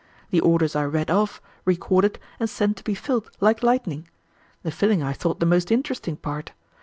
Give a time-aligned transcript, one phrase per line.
[0.31, 4.07] The orders are read off, recorded, and sent to be filled, like lightning.
[4.63, 6.53] The filling I thought the most interesting part.